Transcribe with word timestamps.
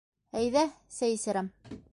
Әйҙә, 0.39 0.63
сәй 0.97 1.19
эсерәм... 1.21 1.55